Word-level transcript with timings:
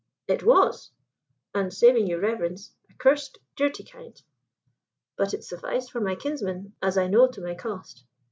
"It 0.27 0.41
was, 0.41 0.89
and, 1.53 1.71
saving 1.71 2.07
your 2.07 2.19
reverence, 2.21 2.71
a 2.89 2.93
cursed 2.95 3.37
dirty 3.55 3.83
kind. 3.83 4.19
But 5.15 5.35
it 5.35 5.43
sufficed 5.43 5.91
for 5.91 6.01
my 6.01 6.15
kinsman, 6.15 6.73
as 6.81 6.97
I 6.97 7.05
know 7.05 7.27
to 7.27 7.39
my 7.39 7.53
cost. 7.53 8.03